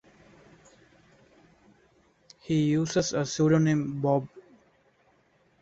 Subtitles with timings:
[2.39, 4.27] He uses a pseudonym, Bob.